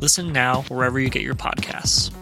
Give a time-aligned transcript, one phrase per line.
[0.00, 2.12] Listen now wherever you get your podcasts.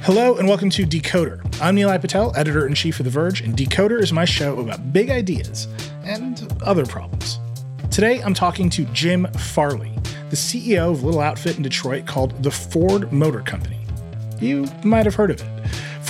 [0.00, 1.40] Hello and welcome to Decoder.
[1.60, 4.92] I'm Nilay Patel, editor in chief of The Verge, and Decoder is my show about
[4.92, 5.68] big ideas
[6.02, 7.38] and other problems.
[7.92, 9.92] Today I'm talking to Jim Farley,
[10.30, 13.78] the CEO of a little outfit in Detroit called the Ford Motor Company.
[14.40, 15.51] You might have heard of it.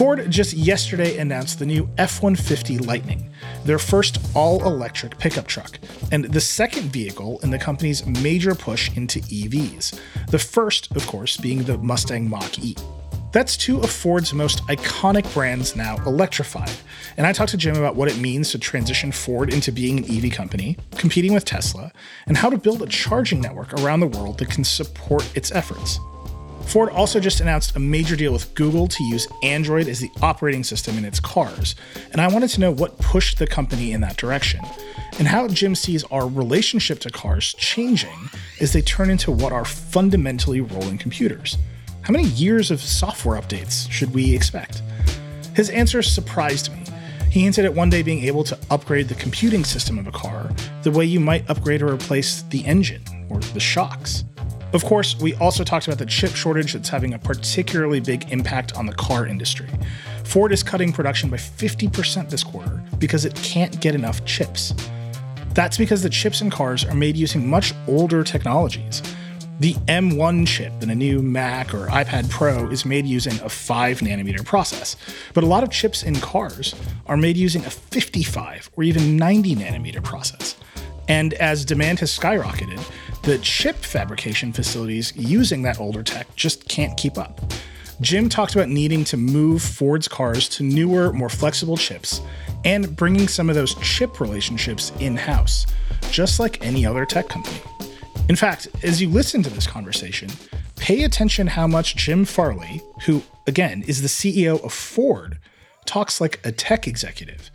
[0.03, 3.31] Ford just yesterday announced the new F 150 Lightning,
[3.64, 5.78] their first all electric pickup truck,
[6.11, 9.97] and the second vehicle in the company's major push into EVs.
[10.27, 12.75] The first, of course, being the Mustang Mach E.
[13.30, 16.73] That's two of Ford's most iconic brands now electrified.
[17.17, 20.05] And I talked to Jim about what it means to transition Ford into being an
[20.05, 21.92] EV company, competing with Tesla,
[22.27, 26.01] and how to build a charging network around the world that can support its efforts.
[26.72, 30.64] Ford also just announced a major deal with Google to use Android as the operating
[30.64, 31.74] system in its cars,
[32.12, 34.60] and I wanted to know what pushed the company in that direction,
[35.18, 39.66] and how Jim sees our relationship to cars changing as they turn into what are
[39.66, 41.58] fundamentally rolling computers.
[42.00, 44.80] How many years of software updates should we expect?
[45.55, 46.84] His answer surprised me.
[47.30, 50.50] He hinted at one day being able to upgrade the computing system of a car
[50.84, 54.24] the way you might upgrade or replace the engine or the shocks.
[54.72, 58.74] Of course, we also talked about the chip shortage that's having a particularly big impact
[58.74, 59.68] on the car industry.
[60.24, 64.72] Ford is cutting production by 50% this quarter because it can't get enough chips.
[65.50, 69.02] That's because the chips in cars are made using much older technologies.
[69.61, 74.00] The M1 chip in a new Mac or iPad Pro is made using a 5
[74.00, 74.96] nanometer process,
[75.34, 76.74] but a lot of chips in cars
[77.06, 80.56] are made using a 55 or even 90 nanometer process.
[81.08, 82.82] And as demand has skyrocketed,
[83.22, 87.40] the chip fabrication facilities using that older tech just can't keep up.
[88.00, 92.20] Jim talked about needing to move Ford's cars to newer, more flexible chips
[92.64, 95.66] and bringing some of those chip relationships in house,
[96.11, 97.61] just like any other tech company.
[98.28, 100.28] In fact, as you listen to this conversation,
[100.77, 105.38] pay attention how much Jim Farley, who again is the CEO of Ford,
[105.84, 107.50] talks like a tech executive.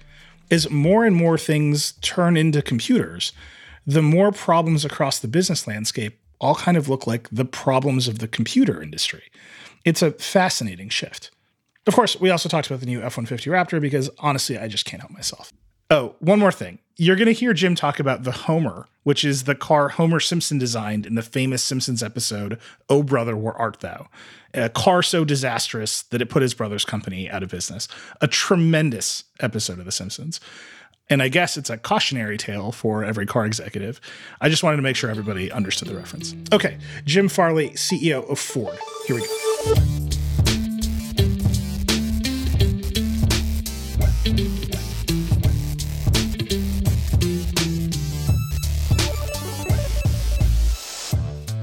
[0.50, 3.34] As more and more things turn into computers,
[3.88, 8.20] the more problems across the business landscape all kind of look like the problems of
[8.20, 9.24] the computer industry.
[9.86, 11.32] It's a fascinating shift.
[11.88, 14.86] Of course, we also talked about the new F 150 Raptor because honestly, I just
[14.86, 15.52] can't help myself.
[15.90, 16.80] Oh, one more thing.
[16.98, 20.58] You're going to hear Jim talk about the Homer, which is the car Homer Simpson
[20.58, 22.60] designed in the famous Simpsons episode,
[22.90, 24.08] Oh Brother, Where Art Thou?
[24.54, 27.88] A car so disastrous that it put his brother's company out of business.
[28.20, 30.42] A tremendous episode of The Simpsons.
[31.10, 34.02] And I guess it's a cautionary tale for every car executive.
[34.42, 36.36] I just wanted to make sure everybody understood the reference.
[36.52, 38.78] Okay, Jim Farley, CEO of Ford.
[39.06, 39.28] Here we go.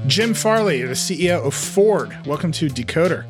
[0.07, 2.17] Jim Farley, the CEO of Ford.
[2.25, 3.27] Welcome to Decoder.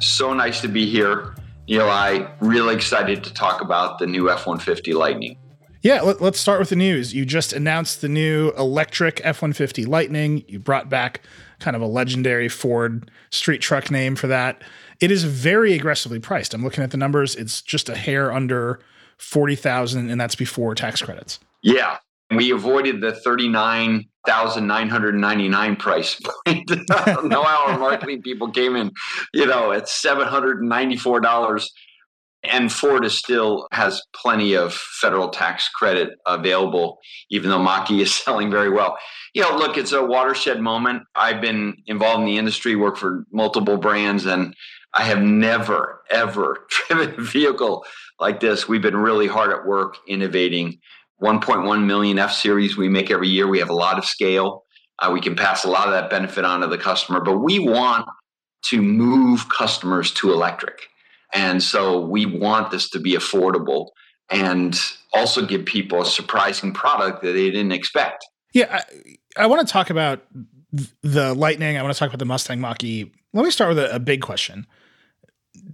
[0.00, 1.34] So nice to be here.
[1.70, 5.38] Eli, really excited to talk about the new F 150 Lightning.
[5.84, 7.12] Yeah, let, us start with the news.
[7.12, 10.42] You just announced the new electric F 150 Lightning.
[10.48, 11.20] You brought back
[11.60, 14.62] kind of a legendary Ford street truck name for that.
[15.00, 16.54] It is very aggressively priced.
[16.54, 17.36] I'm looking at the numbers.
[17.36, 18.80] It's just a hair under
[19.18, 21.38] 40,000 and that's before tax credits.
[21.60, 21.98] Yeah.
[22.30, 26.70] We avoided the 39,999 price point.
[27.24, 28.90] no hour marketing people came in,
[29.34, 31.66] you know, at $794
[32.44, 36.98] and Ford still has plenty of federal tax credit available,
[37.30, 38.96] even though Mach-E is selling very well.
[39.34, 41.02] You know, look, it's a watershed moment.
[41.14, 44.54] I've been involved in the industry, worked for multiple brands, and
[44.94, 47.84] I have never, ever driven a vehicle
[48.20, 48.68] like this.
[48.68, 50.78] We've been really hard at work innovating.
[51.22, 53.48] 1.1 million F series we make every year.
[53.48, 54.64] We have a lot of scale.
[54.98, 57.58] Uh, we can pass a lot of that benefit on to the customer, but we
[57.58, 58.06] want
[58.64, 60.88] to move customers to electric.
[61.34, 63.88] And so we want this to be affordable
[64.30, 64.78] and
[65.12, 68.24] also give people a surprising product that they didn't expect.
[68.52, 68.82] Yeah,
[69.36, 70.24] I, I want to talk about
[71.02, 71.76] the Lightning.
[71.76, 73.12] I want to talk about the Mustang Mach E.
[73.32, 74.66] Let me start with a, a big question.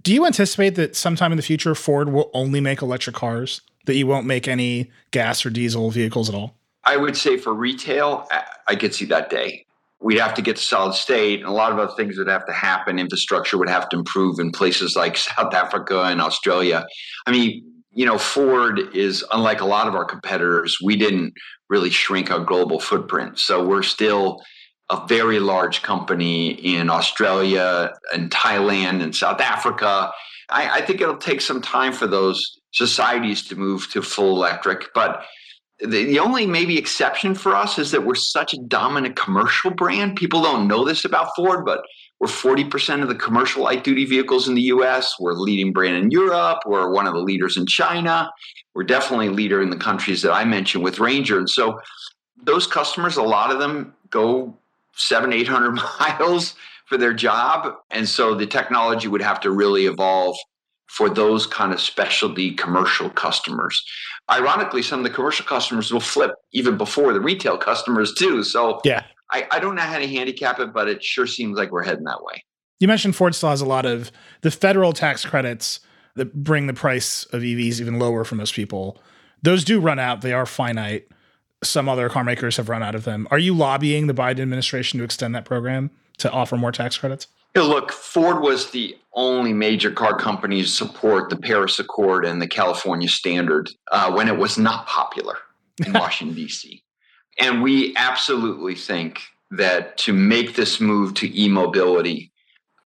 [0.01, 3.61] Do you anticipate that sometime in the future Ford will only make electric cars?
[3.85, 6.55] That you won't make any gas or diesel vehicles at all?
[6.83, 8.27] I would say for retail,
[8.67, 9.65] I could see that day
[10.01, 12.45] we'd have to get to solid state and a lot of other things would have
[12.47, 12.99] to happen.
[12.99, 16.85] Infrastructure would have to improve in places like south africa and australia.
[17.27, 17.63] I mean
[17.93, 21.33] you know ford is unlike a lot of our competitors we didn't
[21.69, 23.39] really shrink our global footprint.
[23.39, 24.41] So we're still
[24.89, 30.11] a very large company in australia and thailand and south africa.
[30.49, 34.93] I, I think it'll take some time for those societies to move to full electric
[34.93, 35.25] but
[35.87, 40.15] the, only maybe exception for us is that we're such a dominant commercial brand.
[40.15, 41.83] People don't know this about Ford, but
[42.19, 45.15] we're 40% of the commercial light duty vehicles in the US.
[45.19, 46.59] We're a leading brand in Europe.
[46.65, 48.31] We're one of the leaders in China.
[48.75, 51.39] We're definitely a leader in the countries that I mentioned with Ranger.
[51.39, 51.79] And so
[52.43, 54.55] those customers, a lot of them go
[54.95, 56.55] seven, 800 miles
[56.85, 57.73] for their job.
[57.89, 60.35] And so the technology would have to really evolve
[60.87, 63.83] for those kind of specialty commercial customers
[64.31, 68.43] ironically, some of the commercial customers will flip even before the retail customers too.
[68.43, 71.71] So yeah, I, I don't know how to handicap it, but it sure seems like
[71.71, 72.43] we're heading that way.
[72.79, 74.11] You mentioned Ford still has a lot of
[74.41, 75.79] the federal tax credits
[76.15, 78.97] that bring the price of EVs even lower for most people.
[79.43, 81.07] Those do run out; they are finite.
[81.63, 83.27] Some other car makers have run out of them.
[83.29, 87.27] Are you lobbying the Biden administration to extend that program to offer more tax credits?
[87.55, 92.47] Look, Ford was the only major car company to support the Paris Accord and the
[92.47, 95.37] California Standard uh, when it was not popular
[95.85, 96.83] in Washington, D.C.
[97.39, 99.21] And we absolutely think
[99.51, 102.31] that to make this move to e mobility,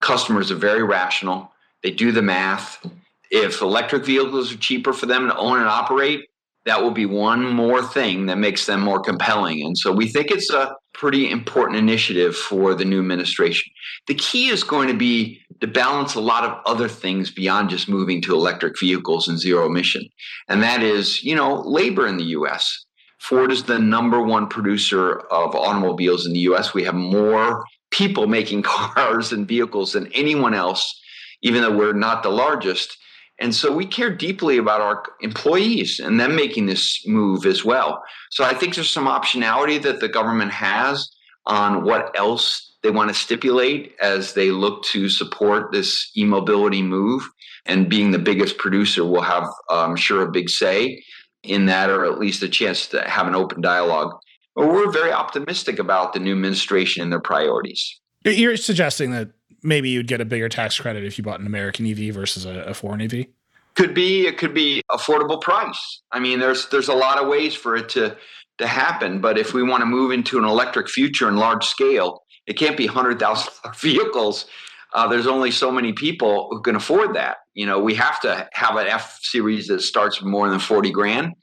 [0.02, 1.52] customers are very rational.
[1.84, 2.84] They do the math.
[3.30, 6.28] If electric vehicles are cheaper for them to own and operate,
[6.66, 9.64] that will be one more thing that makes them more compelling.
[9.64, 13.72] And so we think it's a pretty important initiative for the new administration.
[14.08, 17.90] The key is going to be to balance a lot of other things beyond just
[17.90, 20.04] moving to electric vehicles and zero emission.
[20.48, 22.86] And that is, you know, labor in the US.
[23.20, 26.74] Ford is the number one producer of automobiles in the US.
[26.74, 31.02] We have more people making cars and vehicles than anyone else,
[31.42, 32.98] even though we're not the largest.
[33.40, 38.02] And so we care deeply about our employees and them making this move as well.
[38.32, 41.10] So I think there's some optionality that the government has
[41.46, 46.84] on what else they want to stipulate as they look to support this e mobility
[46.84, 47.28] move.
[47.66, 51.04] And being the biggest producer will have, I'm sure, a big say
[51.42, 54.16] in that, or at least a chance to have an open dialogue.
[54.54, 58.00] But we're very optimistic about the new administration and their priorities.
[58.24, 59.32] You're suggesting that
[59.64, 62.60] maybe you'd get a bigger tax credit if you bought an American EV versus a,
[62.66, 63.26] a foreign EV?
[63.74, 64.28] Could be.
[64.28, 66.04] It could be affordable price.
[66.12, 68.16] I mean, there's there's a lot of ways for it to
[68.58, 69.20] to happen.
[69.22, 72.78] But if we want to move into an electric future in large scale, it can't
[72.78, 74.46] be hundred thousand vehicles.
[74.94, 77.38] Uh, there's only so many people who can afford that.
[77.54, 81.34] You know, we have to have an F series that starts more than forty grand,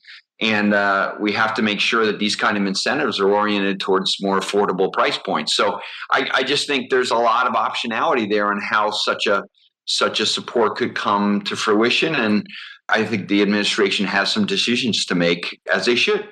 [0.41, 4.17] and uh, we have to make sure that these kind of incentives are oriented towards
[4.21, 5.55] more affordable price points.
[5.55, 5.79] So
[6.11, 9.45] I, I just think there's a lot of optionality there on how such a
[9.87, 12.47] such a support could come to fruition, and
[12.89, 16.29] I think the administration has some decisions to make as they should.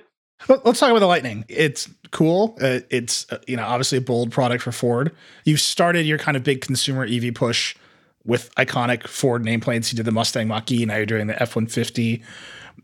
[0.48, 1.44] Let's talk about the Lightning.
[1.48, 2.56] It's cool.
[2.60, 5.14] Uh, it's uh, you know obviously a bold product for Ford.
[5.44, 7.76] You've started your kind of big consumer EV push
[8.24, 9.92] with iconic Ford nameplates.
[9.92, 10.84] You did the Mustang Mach-E.
[10.86, 12.22] Now you're doing the F one fifty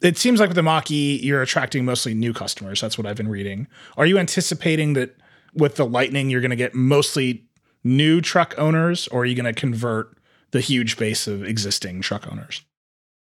[0.02, 2.80] it seems like with the Mach-E, you're attracting mostly new customers.
[2.80, 3.66] That's what I've been reading.
[3.96, 5.16] Are you anticipating that
[5.54, 7.44] with the Lightning, you're going to get mostly
[7.82, 10.16] new truck owners, or are you going to convert
[10.50, 12.62] the huge base of existing truck owners?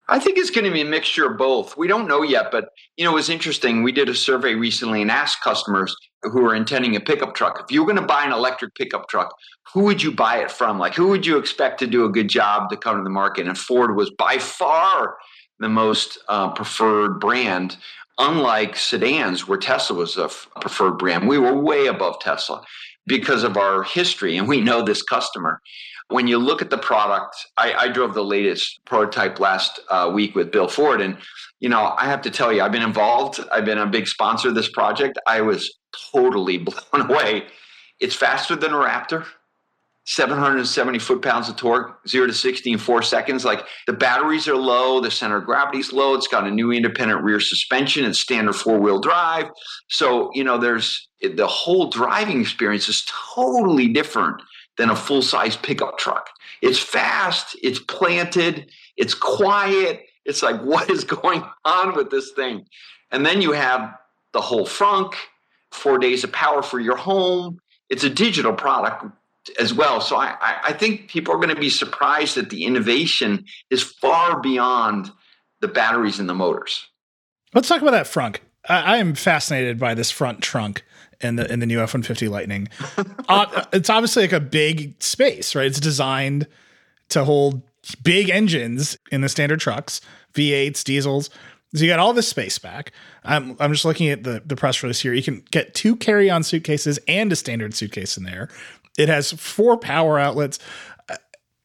[0.10, 1.78] I think it's going to be a mixture of both.
[1.78, 3.84] We don't know yet, but you know, it was interesting.
[3.84, 7.72] We did a survey recently and asked customers who are intending a pickup truck, if
[7.72, 9.34] you were going to buy an electric pickup truck,
[9.74, 10.80] who would you buy it from?
[10.80, 13.48] Like, who would you expect to do a good job to come to the market?
[13.48, 15.16] And Ford was by far
[15.60, 17.78] the most uh, preferred brand
[18.20, 22.62] unlike sedans where Tesla was a preferred brand, we were way above Tesla
[23.08, 25.62] because of our history and we know this customer.
[26.10, 30.36] When you look at the product, I, I drove the latest prototype last uh, week
[30.36, 31.18] with Bill Ford, and
[31.60, 33.39] you know I have to tell you, I've been involved.
[33.51, 35.20] I've been a big sponsor of this project.
[35.28, 35.80] I was
[36.12, 36.58] totally
[36.92, 37.46] blown away.
[38.00, 39.25] It's faster than a Raptor.
[40.10, 43.46] 770 foot pounds of torque, zero to 60 in four seconds.
[43.46, 46.16] Like the batteries are low, the center of gravity's low.
[46.16, 48.06] It's got a new independent rear suspension.
[48.06, 49.51] It's standard four wheel drive.
[49.88, 54.42] So, you know, there's the whole driving experience is totally different
[54.80, 56.30] than a full size pickup truck.
[56.62, 60.06] It's fast, it's planted, it's quiet.
[60.26, 62.66] It's like, what is going on with this thing?
[63.12, 63.94] And then you have
[64.32, 65.16] the whole frunk,
[65.72, 67.60] four days of power for your home.
[67.90, 69.06] It's a digital product
[69.60, 70.00] as well.
[70.00, 74.40] So I, I think people are going to be surprised that the innovation is far
[74.40, 75.12] beyond
[75.60, 76.88] the batteries and the motors.
[77.54, 78.38] Let's talk about that frunk.
[78.68, 80.86] I, I am fascinated by this front trunk
[81.22, 82.68] in the in the new F one fifty Lightning.
[83.30, 85.68] uh, it's obviously like a big space, right?
[85.68, 86.48] It's designed
[87.10, 87.62] to hold
[88.04, 90.02] big engines in the standard trucks,
[90.34, 91.30] V8s, diesels.
[91.76, 92.92] So you got all this space back.
[93.24, 95.14] I'm I'm just looking at the the press release here.
[95.14, 98.50] You can get two carry on suitcases and a standard suitcase in there.
[98.98, 100.60] It has four power outlets.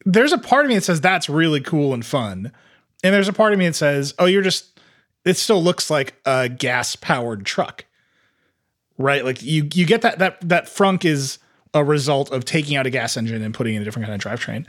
[0.05, 2.51] There's a part of me that says that's really cool and fun.
[3.03, 4.79] And there's a part of me that says, oh, you're just,
[5.25, 7.85] it still looks like a gas powered truck.
[8.97, 9.25] Right?
[9.25, 11.39] Like you you get that that that frunk is
[11.73, 14.31] a result of taking out a gas engine and putting in a different kind of
[14.31, 14.65] drivetrain.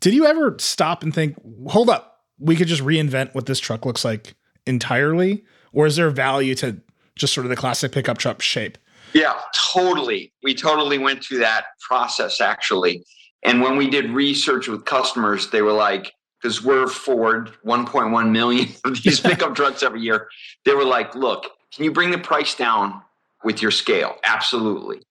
[0.00, 1.36] Did you ever stop and think,
[1.68, 4.34] hold up, we could just reinvent what this truck looks like
[4.66, 5.44] entirely?
[5.72, 6.80] Or is there value to
[7.14, 8.78] just sort of the classic pickup truck shape?
[9.12, 10.32] Yeah, totally.
[10.42, 13.04] We totally went through that process actually.
[13.42, 18.68] And when we did research with customers, they were like, because we're Ford 1.1 million
[18.84, 20.28] of these pickup trucks every year,
[20.64, 23.02] they were like, look, can you bring the price down
[23.44, 24.16] with your scale?
[24.24, 25.02] Absolutely.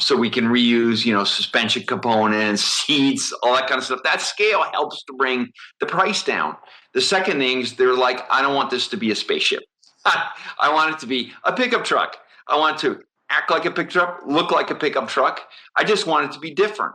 [0.00, 4.00] So we can reuse, you know, suspension components, seats, all that kind of stuff.
[4.04, 5.48] That scale helps to bring
[5.80, 6.56] the price down.
[6.94, 9.62] The second thing is they're like, I don't want this to be a spaceship.
[10.04, 12.16] I want it to be a pickup truck.
[12.46, 15.40] I want to act like a pickup truck, look like a pickup truck.
[15.76, 16.94] I just want it to be different.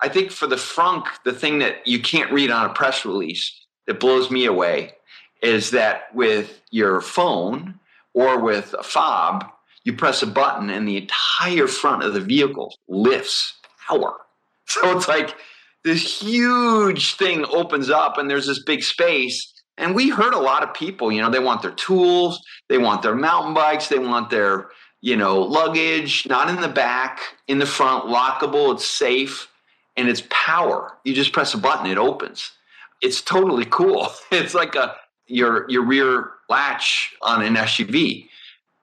[0.00, 3.66] I think for the frunk, the thing that you can't read on a press release
[3.86, 4.94] that blows me away
[5.42, 7.78] is that with your phone
[8.14, 9.44] or with a fob,
[9.90, 14.14] you press a button and the entire front of the vehicle lifts power.
[14.66, 15.34] So it's like
[15.82, 19.52] this huge thing opens up and there's this big space.
[19.78, 23.02] And we heard a lot of people, you know, they want their tools, they want
[23.02, 24.68] their mountain bikes, they want their
[25.00, 29.48] you know, luggage, not in the back, in the front, lockable, it's safe,
[29.96, 30.98] and it's power.
[31.04, 32.52] You just press a button, it opens.
[33.00, 34.08] It's totally cool.
[34.30, 38.28] It's like a your your rear latch on an SUV,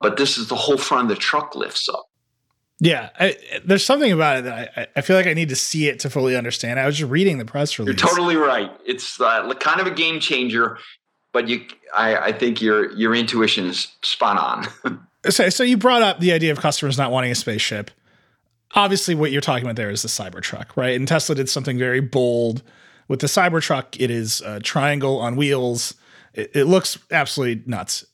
[0.00, 2.08] but this is the whole front of the truck lifts up.
[2.80, 5.88] Yeah, I, there's something about it that I, I, feel like I need to see
[5.88, 6.78] it to fully understand.
[6.78, 8.00] I was just reading the press release.
[8.00, 8.70] You're totally right.
[8.86, 10.78] It's uh, kind of a game changer,
[11.32, 15.00] but you, I, I think your your intuition is spot on.
[15.28, 17.90] so, so you brought up the idea of customers not wanting a spaceship.
[18.74, 20.94] Obviously, what you're talking about there is the Cybertruck, right?
[20.94, 22.62] And Tesla did something very bold
[23.08, 23.96] with the Cybertruck.
[23.98, 25.94] It is a triangle on wheels.
[26.32, 28.04] It, it looks absolutely nuts.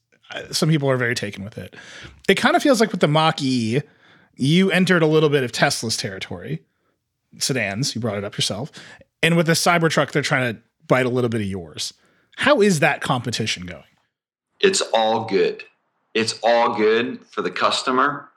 [0.51, 1.75] Some people are very taken with it.
[2.29, 3.83] It kind of feels like with the Mach E,
[4.37, 6.63] you entered a little bit of Tesla's territory,
[7.39, 7.95] sedans.
[7.95, 8.73] You brought it up yourself,
[9.23, 11.95] and with the Cybertruck, they're trying to bite a little bit of yours.
[12.37, 13.85] How is that competition going?
[14.61, 15.63] It's all good
[16.15, 18.31] it's all good for the customer.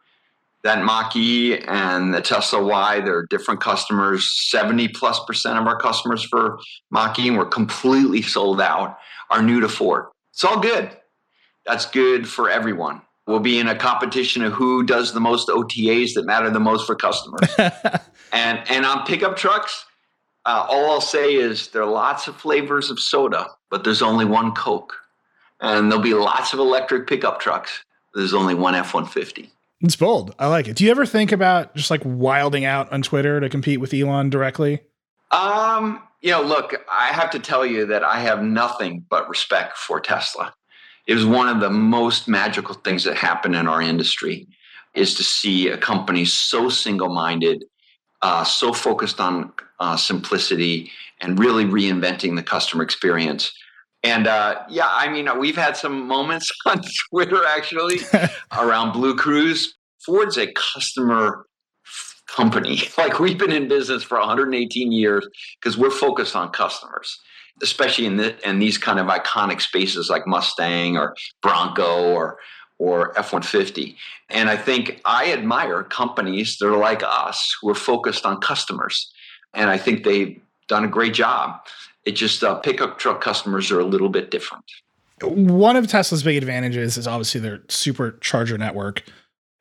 [0.63, 4.49] That Mach E and the Tesla Y, they're different customers.
[4.49, 8.97] 70 plus percent of our customers for Mach E, we're completely sold out,
[9.29, 10.05] are new to Ford.
[10.33, 10.96] It's all good.
[11.67, 13.01] That's good for everyone.
[13.27, 16.87] We'll be in a competition of who does the most OTAs that matter the most
[16.87, 17.53] for customers.
[18.31, 19.85] and and on pickup trucks,
[20.45, 24.23] uh, all I'll say is there are lots of flavors of soda, but there's only
[24.23, 24.95] one Coke
[25.59, 27.83] and there'll be lots of electric pickup trucks.
[28.13, 29.51] There's only one F 150.
[29.81, 30.33] It's bold.
[30.39, 30.75] I like it.
[30.75, 34.29] Do you ever think about just like wilding out on Twitter to compete with Elon
[34.29, 34.81] directly?
[35.31, 39.77] Um, you know, look, I have to tell you that I have nothing but respect
[39.77, 40.53] for Tesla.
[41.07, 44.47] It was one of the most magical things that happened in our industry
[44.93, 47.63] is to see a company so single-minded,
[48.21, 53.51] uh, so focused on uh, simplicity and really reinventing the customer experience
[54.03, 57.99] and uh, yeah, I mean, we've had some moments on Twitter actually
[58.57, 59.67] around BlueCruise.
[60.05, 61.45] Ford's a customer
[62.27, 62.81] company.
[62.97, 65.27] Like we've been in business for 118 years
[65.59, 67.19] because we're focused on customers,
[67.61, 72.37] especially in, the, in these kind of iconic spaces like Mustang or Bronco or
[72.79, 73.95] or F 150.
[74.29, 79.11] And I think I admire companies that are like us who are focused on customers.
[79.53, 81.59] And I think they've done a great job.
[82.05, 84.63] It just uh, pickup truck customers are a little bit different.
[85.23, 89.03] One of Tesla's big advantages is obviously their supercharger network.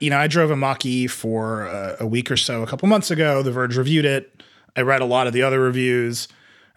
[0.00, 2.86] You know, I drove a Mach E for a, a week or so a couple
[2.88, 3.42] months ago.
[3.42, 4.42] The Verge reviewed it.
[4.76, 6.28] I read a lot of the other reviews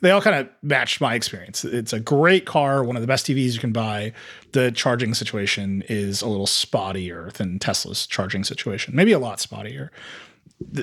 [0.01, 1.65] they all kind of matched my experience.
[1.65, 4.13] It's a great car, one of the best EVs you can buy.
[4.53, 9.89] The charging situation is a little spottier than Tesla's charging situation, maybe a lot spottier.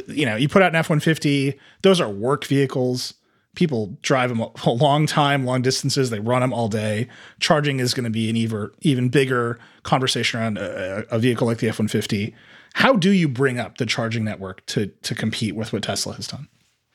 [0.09, 3.15] You know, you put out an F 150, those are work vehicles.
[3.55, 6.11] People drive them a long time, long distances.
[6.11, 7.09] They run them all day.
[7.41, 11.59] Charging is going to be an even, even bigger conversation around a, a vehicle like
[11.59, 12.35] the F 150.
[12.75, 16.27] How do you bring up the charging network to, to compete with what Tesla has
[16.27, 16.49] done?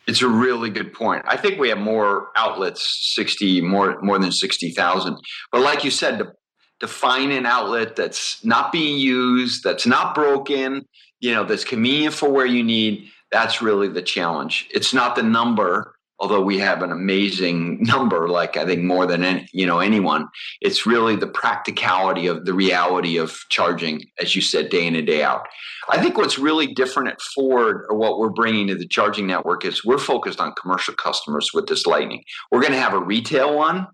[0.07, 1.23] It's a really good point.
[1.27, 5.17] I think we have more outlets, 60, more more than 60,000.
[5.51, 6.31] But like you said, to,
[6.79, 10.85] to find an outlet that's not being used, that's not broken,
[11.19, 14.67] you know, that's convenient for where you need, that's really the challenge.
[14.71, 19.23] It's not the number, although we have an amazing number, like I think more than
[19.23, 20.27] any, you know anyone,
[20.61, 25.07] it's really the practicality of the reality of charging, as you said, day in and
[25.07, 25.47] day out.
[25.89, 29.65] I think what's really different at Ford, or what we're bringing to the charging network,
[29.65, 32.23] is we're focused on commercial customers with this Lightning.
[32.51, 33.87] We're going to have a retail one,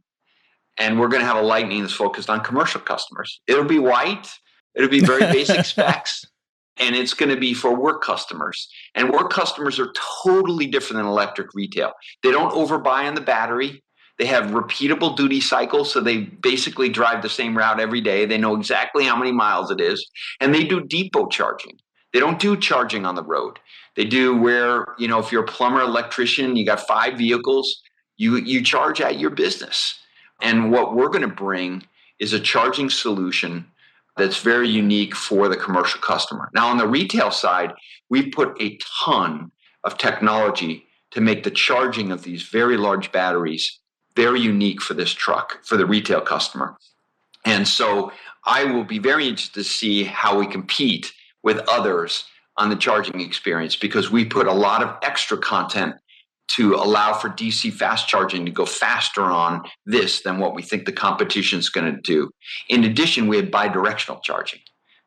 [0.77, 3.41] and we're going to have a Lightning that's focused on commercial customers.
[3.47, 4.29] It'll be white.
[4.75, 6.25] It'll be very basic specs
[6.79, 8.69] and it's going to be for work customers.
[8.95, 9.91] And work customers are
[10.23, 11.93] totally different than electric retail.
[12.23, 13.83] They don't overbuy on the battery.
[14.19, 18.25] They have repeatable duty cycles, so they basically drive the same route every day.
[18.25, 20.03] They know exactly how many miles it is,
[20.39, 21.77] and they do depot charging.
[22.13, 23.59] They don't do charging on the road.
[23.95, 27.81] They do where, you know, if you're a plumber, electrician, you got five vehicles,
[28.17, 29.99] you you charge at your business.
[30.41, 31.83] And what we're going to bring
[32.19, 33.65] is a charging solution
[34.17, 36.49] that's very unique for the commercial customer.
[36.53, 37.73] Now, on the retail side,
[38.09, 39.51] we've put a ton
[39.83, 43.79] of technology to make the charging of these very large batteries
[44.17, 46.75] very unique for this truck, for the retail customer.
[47.45, 48.11] And so
[48.45, 52.25] I will be very interested to see how we compete with others
[52.57, 55.95] on the charging experience because we put a lot of extra content
[56.49, 60.85] to allow for DC fast charging to go faster on this than what we think
[60.85, 62.29] the competition is going to do.
[62.69, 64.59] In addition, we have bidirectional charging,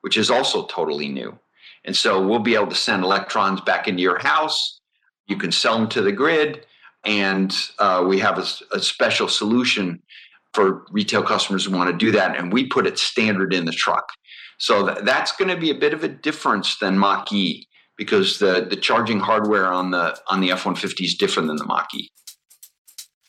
[0.02, 1.38] which is also totally new.
[1.84, 4.80] And so we'll be able to send electrons back into your house.
[5.26, 6.66] You can sell them to the grid.
[7.04, 10.02] And uh, we have a, a special solution
[10.52, 12.36] for retail customers who want to do that.
[12.36, 14.06] And we put it standard in the truck.
[14.58, 17.66] So th- that's going to be a bit of a difference than Mach E
[18.00, 22.10] because the the charging hardware on the on the F-150 is different than the Mach-E.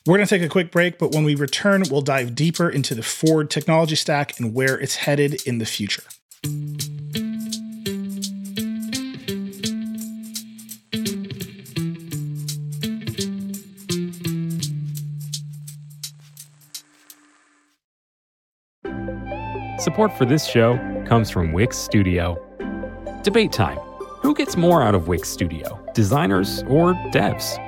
[0.06, 2.94] We're going to take a quick break, but when we return, we'll dive deeper into
[2.94, 6.02] the Ford technology stack and where it's headed in the future.
[19.78, 22.38] Support for this show comes from Wix Studio.
[23.22, 23.78] Debate time
[24.22, 27.58] who gets more out of Wix Studio, designers or devs?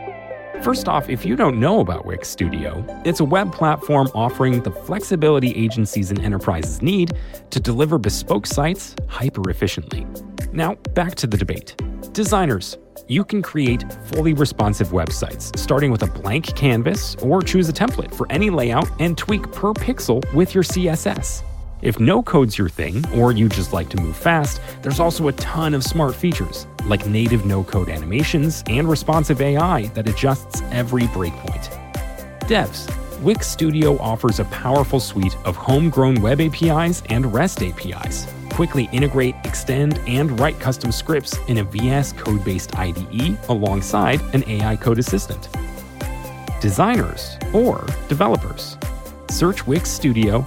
[0.63, 4.71] First off, if you don't know about Wix Studio, it's a web platform offering the
[4.71, 7.13] flexibility agencies and enterprises need
[7.51, 10.07] to deliver bespoke sites hyper efficiently.
[10.53, 11.75] Now, back to the debate.
[12.13, 17.73] Designers, you can create fully responsive websites, starting with a blank canvas or choose a
[17.73, 21.43] template for any layout and tweak per pixel with your CSS.
[21.83, 25.33] If no code's your thing, or you just like to move fast, there's also a
[25.33, 31.03] ton of smart features, like native no code animations and responsive AI that adjusts every
[31.03, 31.69] breakpoint.
[32.41, 38.27] Devs, Wix Studio offers a powerful suite of homegrown web APIs and REST APIs.
[38.51, 44.45] Quickly integrate, extend, and write custom scripts in a VS code based IDE alongside an
[44.47, 45.49] AI code assistant.
[46.61, 48.79] Designers or developers,
[49.29, 50.47] search Wix Studio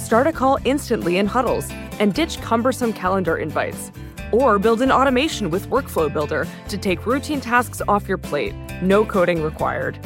[0.00, 3.92] start a call instantly in huddles, and ditch cumbersome calendar invites.
[4.32, 9.04] Or build an automation with Workflow Builder to take routine tasks off your plate, no
[9.04, 9.98] coding required.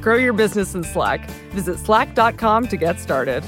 [0.00, 1.30] Grow your business in Slack.
[1.52, 3.44] Visit slack.com to get started.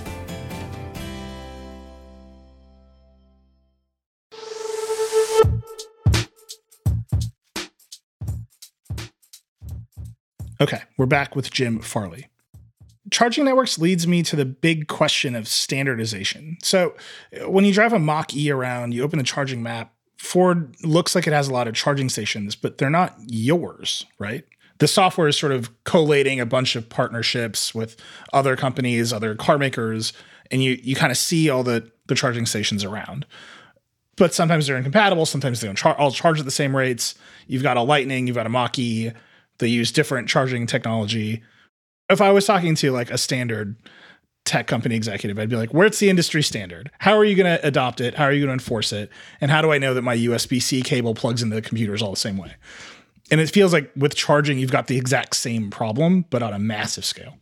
[10.58, 12.28] Okay, we're back with Jim Farley.
[13.10, 16.56] Charging networks leads me to the big question of standardization.
[16.62, 16.94] So,
[17.40, 21.14] uh, when you drive a Mach E around, you open the charging map, Ford looks
[21.14, 24.44] like it has a lot of charging stations, but they're not yours, right?
[24.78, 27.96] The software is sort of collating a bunch of partnerships with
[28.32, 30.12] other companies, other car makers,
[30.50, 33.26] and you you kind of see all the the charging stations around.
[34.16, 35.26] But sometimes they're incompatible.
[35.26, 37.14] Sometimes they don't char- all charge at the same rates.
[37.46, 39.12] You've got a Lightning, you've got a Mach E.
[39.58, 41.42] They use different charging technology.
[42.08, 43.76] If I was talking to like a standard
[44.44, 46.90] tech company executive, I'd be like, where's the industry standard?
[47.00, 48.14] How are you going to adopt it?
[48.14, 49.10] How are you going to enforce it?
[49.40, 52.10] And how do I know that my USB C cable plugs into the computers all
[52.10, 52.54] the same way?
[53.30, 56.60] And it feels like with charging, you've got the exact same problem, but on a
[56.60, 57.34] massive scale.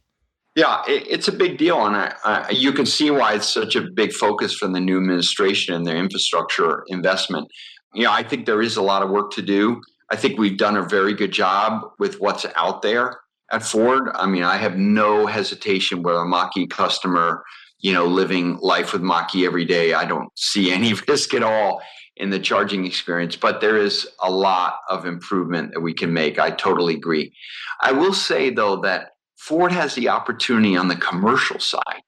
[0.56, 1.84] Yeah, it, it's a big deal.
[1.84, 4.96] And I, I, you can see why it's such a big focus from the new
[4.96, 7.48] administration and their infrastructure investment.
[7.92, 9.82] You know, I think there is a lot of work to do.
[10.10, 13.18] I think we've done a very good job with what's out there
[13.54, 14.10] at Ford.
[14.14, 17.44] I mean, I have no hesitation with a Mach-E customer,
[17.78, 19.94] you know, living life with Mach-E every day.
[19.94, 21.80] I don't see any risk at all
[22.16, 26.38] in the charging experience, but there is a lot of improvement that we can make.
[26.38, 27.32] I totally agree.
[27.80, 32.02] I will say though that Ford has the opportunity on the commercial side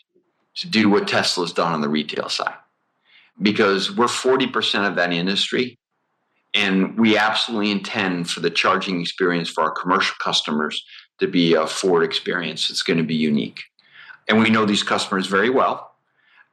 [0.57, 2.55] to do what Tesla's done on the retail side
[3.43, 5.79] because we're 40% of that industry
[6.55, 10.83] and we absolutely intend for the charging experience for our commercial customers
[11.19, 12.71] to be a Ford experience.
[12.71, 13.63] It's going to be unique.
[14.29, 15.93] And we know these customers very well,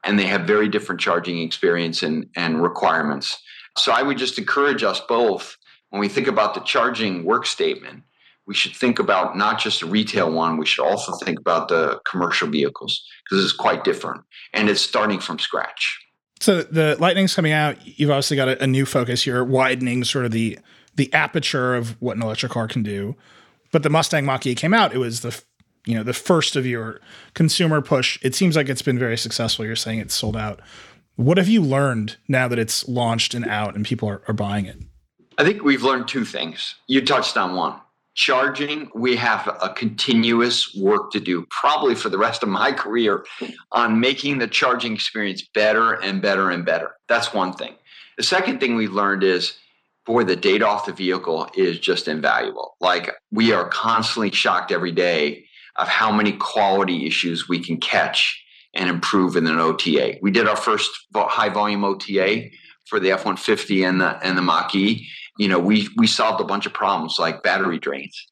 [0.04, 3.41] and they have very different charging experience and, and requirements.
[3.78, 5.58] So I would just encourage us both
[5.93, 8.02] when we think about the charging work statement,
[8.47, 11.99] we should think about not just the retail one, we should also think about the
[12.10, 14.23] commercial vehicles because it's quite different
[14.54, 16.04] and it's starting from scratch.
[16.39, 17.78] So the Lightning's coming out.
[17.86, 19.28] You've obviously got a, a new focus.
[19.28, 20.58] You're widening sort of the
[20.95, 23.15] the aperture of what an electric car can do.
[23.73, 24.93] But the Mustang Mach E came out.
[24.93, 25.38] It was the
[25.86, 27.01] you know the first of your
[27.33, 28.17] consumer push.
[28.21, 29.65] It seems like it's been very successful.
[29.65, 30.62] You're saying it's sold out.
[31.15, 34.65] What have you learned now that it's launched and out and people are, are buying
[34.65, 34.77] it?
[35.38, 36.75] I think we've learned two things.
[36.88, 37.79] You touched on one.
[38.15, 43.25] Charging, we have a continuous work to do, probably for the rest of my career,
[43.71, 46.91] on making the charging experience better and better and better.
[47.07, 47.73] That's one thing.
[48.17, 49.57] The second thing we've learned is
[50.05, 52.75] boy, the data off the vehicle is just invaluable.
[52.81, 55.45] Like we are constantly shocked every day
[55.77, 58.39] of how many quality issues we can catch
[58.73, 60.17] and improve in an OTA.
[60.21, 62.49] We did our first high volume OTA
[62.85, 65.07] for the F-150 and the and the Mach-E.
[65.37, 68.27] You know, we we solved a bunch of problems like battery drains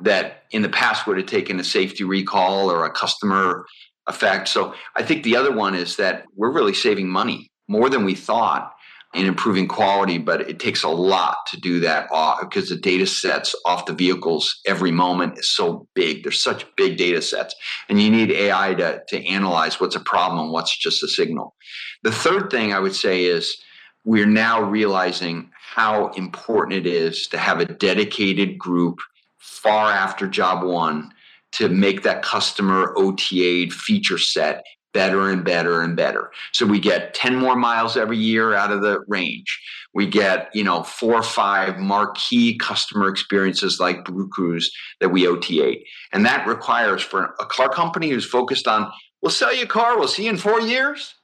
[0.00, 3.66] that in the past would have taken a safety recall or a customer
[4.06, 4.48] effect.
[4.48, 8.14] So I think the other one is that we're really saving money more than we
[8.14, 8.72] thought
[9.14, 12.08] and improving quality, but it takes a lot to do that
[12.40, 16.22] because the data sets off the vehicles every moment is so big.
[16.22, 17.54] There's such big data sets,
[17.88, 21.54] and you need AI to, to analyze what's a problem and what's just a signal.
[22.02, 23.56] The third thing I would say is
[24.04, 28.98] we're now realizing how important it is to have a dedicated group
[29.38, 31.10] far after job one
[31.52, 36.30] to make that customer OTA feature set better and better and better.
[36.52, 39.60] So we get 10 more miles every year out of the range.
[39.94, 44.66] We get, you know, four or five marquee customer experiences like BlueCruise
[45.00, 45.76] that we OTA.
[46.12, 48.90] And that requires for a car company who's focused on,
[49.22, 51.14] we'll sell you a car, we'll see you in four years.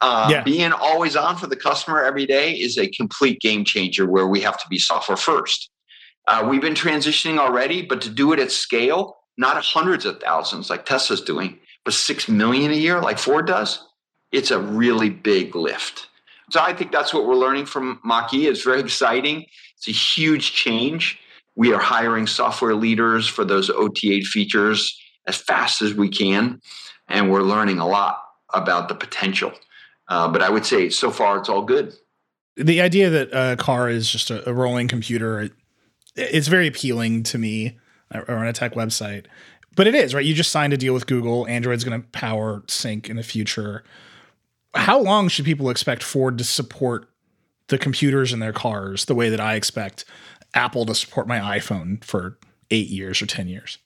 [0.00, 0.42] Uh, yeah.
[0.42, 4.40] Being always on for the customer every day is a complete game changer where we
[4.42, 5.70] have to be software first.
[6.28, 10.68] Uh, we've been transitioning already, but to do it at scale, not hundreds of thousands
[10.68, 13.86] like Tesla's doing, but six million a year like Ford does,
[14.32, 16.08] it's a really big lift.
[16.50, 18.48] So I think that's what we're learning from Mach-E.
[18.48, 19.46] It's very exciting.
[19.76, 21.18] It's a huge change.
[21.54, 26.60] We are hiring software leaders for those OTA features as fast as we can,
[27.08, 28.20] and we're learning a lot
[28.52, 29.52] about the potential.
[30.08, 31.94] Uh, but I would say so far it's all good.
[32.56, 35.52] The idea that a car is just a, a rolling computer, it,
[36.16, 37.78] it's very appealing to me.
[38.14, 39.26] Or on a tech website,
[39.76, 40.24] but it is, right?
[40.24, 41.46] You just signed a deal with Google.
[41.46, 43.84] Android's going to power SYNC in the future.
[44.74, 47.08] How long should people expect Ford to support
[47.68, 50.04] the computers in their cars the way that I expect
[50.54, 52.38] Apple to support my iPhone for
[52.70, 53.78] eight years or 10 years?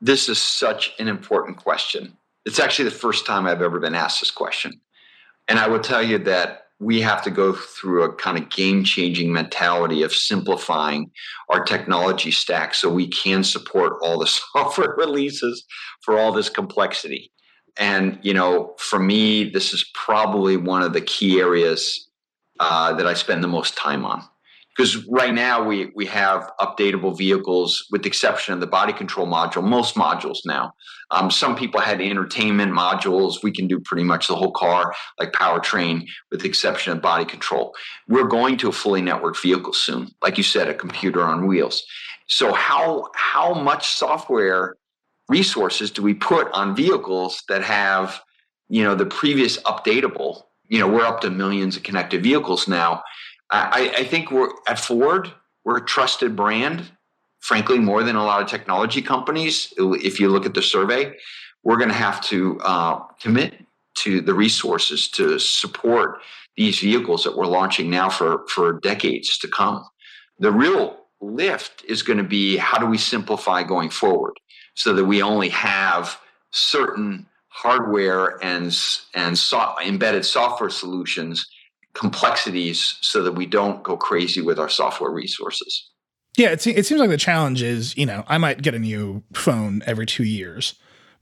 [0.00, 2.16] This is such an important question.
[2.46, 4.80] It's actually the first time I've ever been asked this question.
[5.48, 8.82] And I will tell you that we have to go through a kind of game
[8.82, 11.10] changing mentality of simplifying
[11.50, 15.64] our technology stack so we can support all the software releases
[16.02, 17.30] for all this complexity.
[17.78, 22.08] And, you know, for me, this is probably one of the key areas
[22.58, 24.22] uh, that I spend the most time on
[24.80, 29.26] because right now we we have updatable vehicles with the exception of the body control
[29.26, 30.72] module most modules now.
[31.10, 33.42] Um, some people had entertainment modules.
[33.42, 37.26] We can do pretty much the whole car like powertrain with the exception of body
[37.26, 37.74] control.
[38.08, 41.84] We're going to a fully networked vehicle soon like you said a computer on wheels.
[42.28, 44.76] So how how much software
[45.28, 48.18] resources do we put on vehicles that have
[48.70, 50.44] you know the previous updatable?
[50.68, 53.02] You know we're up to millions of connected vehicles now
[53.50, 55.32] I, I think we're at Ford,
[55.64, 56.90] we're a trusted brand,
[57.40, 59.72] frankly, more than a lot of technology companies.
[59.76, 61.14] If you look at the survey,
[61.62, 63.54] we're going to have to uh, commit
[63.96, 66.20] to the resources to support
[66.56, 69.84] these vehicles that we're launching now for, for decades to come.
[70.38, 74.34] The real lift is going to be how do we simplify going forward
[74.74, 76.18] so that we only have
[76.50, 78.74] certain hardware and,
[79.14, 81.46] and so, embedded software solutions
[81.94, 85.90] complexities so that we don't go crazy with our software resources.
[86.36, 89.22] Yeah, it, it seems like the challenge is, you know, I might get a new
[89.34, 90.74] phone every two years,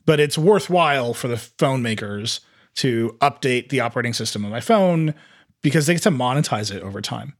[0.05, 2.41] but it's worthwhile for the phone makers
[2.77, 5.15] to update the operating system of my phone
[5.63, 7.35] because they get to monetize it over time.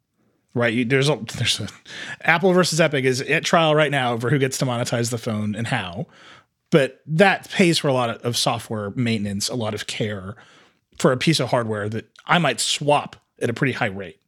[0.55, 0.73] Right?
[0.73, 1.69] You, there's a there's a
[2.23, 5.55] Apple versus Epic is at trial right now over who gets to monetize the phone
[5.55, 6.07] and how.
[6.71, 10.35] But that pays for a lot of, of software maintenance, a lot of care
[10.99, 14.21] for a piece of hardware that I might swap at a pretty high rate.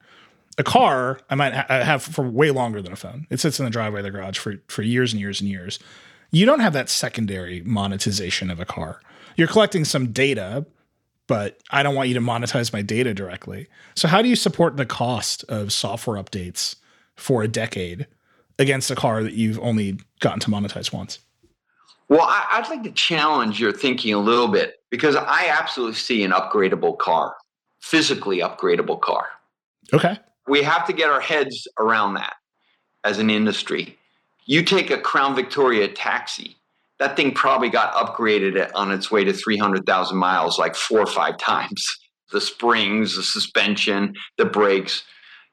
[0.59, 3.27] A car I might ha- have for way longer than a phone.
[3.31, 5.79] It sits in the driveway of the garage for, for years and years and years.
[6.31, 9.01] You don't have that secondary monetization of a car.
[9.37, 10.67] You're collecting some data,
[11.27, 13.69] but I don't want you to monetize my data directly.
[13.95, 16.77] So, how do you support the cost of software updates
[17.17, 18.07] for a decade
[18.59, 21.21] against a car that you've only gotten to monetize once?
[22.09, 26.25] Well, I, would like to challenge your thinking a little bit because I absolutely see
[26.25, 27.37] an upgradable car,
[27.81, 29.27] physically upgradable car.
[29.93, 30.19] Okay.
[30.49, 32.35] We have to get our heads around that
[33.05, 33.99] as an industry.
[34.47, 36.57] You take a Crown Victoria taxi,
[37.01, 41.37] that thing probably got upgraded on its way to 300,000 miles like four or five
[41.39, 41.85] times.
[42.33, 45.03] The springs, the suspension, the brakes.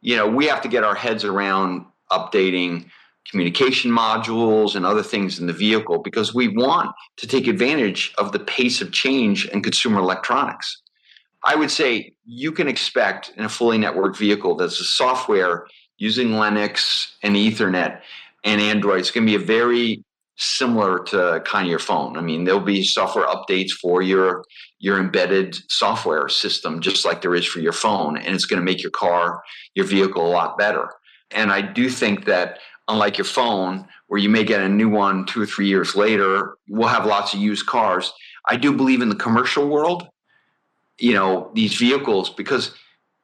[0.01, 2.85] You know, we have to get our heads around updating
[3.27, 8.31] communication modules and other things in the vehicle because we want to take advantage of
[8.31, 10.83] the pace of change in consumer electronics.
[11.43, 16.29] I would say you can expect in a fully networked vehicle that's a software using
[16.29, 18.01] Linux and Ethernet
[18.43, 18.99] and Android.
[18.99, 20.03] It's going to be a very
[20.37, 22.15] similar to kind of your phone.
[22.15, 24.43] I mean, there'll be software updates for your
[24.79, 28.65] your embedded software system, just like there is for your phone, and it's going to
[28.65, 29.41] make your car,
[29.73, 30.91] your vehicle, a lot better.
[31.31, 35.25] And I do think that unlike your phone, where you may get a new one
[35.25, 38.13] two or three years later, we'll have lots of used cars.
[38.45, 40.07] I do believe in the commercial world,
[40.99, 42.73] you know, these vehicles, because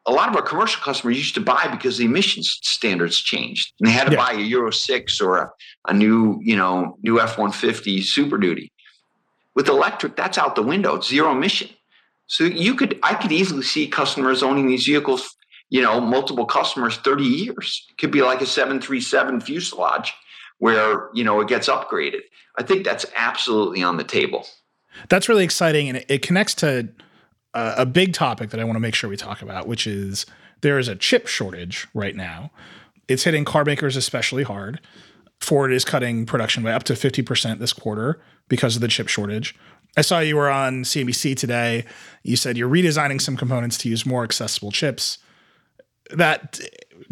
[0.06, 3.74] a lot of our commercial customers used to buy because the emissions standards changed.
[3.80, 4.18] And they had to yeah.
[4.18, 5.52] buy a Euro 6 or a,
[5.88, 8.72] a new, you know, new F 150 Super Duty.
[9.56, 10.96] With electric, that's out the window.
[10.96, 11.70] It's zero emission.
[12.28, 15.36] So you could, I could easily see customers owning these vehicles
[15.74, 17.88] you know, multiple customers 30 years.
[17.90, 20.14] It could be like a 737 fuselage
[20.60, 22.22] where, you know, it gets upgraded.
[22.60, 24.46] I think that's absolutely on the table.
[25.10, 25.88] That's really exciting.
[25.88, 26.90] And it, it connects to
[27.54, 30.26] uh, a big topic that I want to make sure we talk about, which is
[30.62, 32.52] there is a chip shortage right now.
[33.08, 34.80] It's hitting car makers especially hard.
[35.40, 39.56] Ford is cutting production by up to 50% this quarter because of the chip shortage.
[39.98, 41.86] I saw you were on CNBC today.
[42.24, 45.20] You said you're redesigning some components to use more accessible chips
[46.12, 46.60] that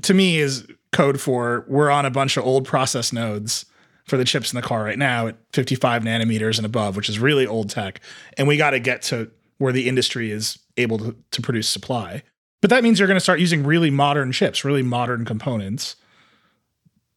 [0.04, 3.65] to me is code for we're on a bunch of old process nodes
[4.06, 7.19] for the chips in the car right now at 55 nanometers and above, which is
[7.19, 8.01] really old tech.
[8.38, 12.24] And we got to get to where the industry is able to, to produce supply.
[12.62, 15.95] But that means you're going to start using really modern chips, really modern components.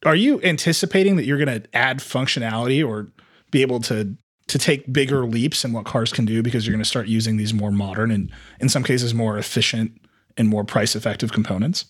[0.04, 3.10] Are you anticipating that you're going to add functionality or
[3.50, 6.82] be able to to take bigger leaps in what cars can do because you're going
[6.82, 8.30] to start using these more modern and
[8.60, 9.98] in some cases more efficient
[10.36, 11.86] and more price effective components?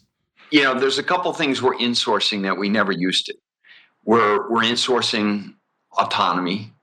[0.52, 3.34] You know, there's a couple things we're insourcing that we never used to.
[4.04, 5.54] We're we're insourcing
[5.98, 6.73] autonomy.